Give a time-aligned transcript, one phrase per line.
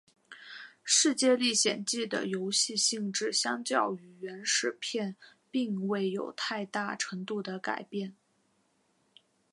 [0.83, 5.15] 世界历险记的游戏性质相较于原始片
[5.51, 8.15] 并未有太大程度的改变。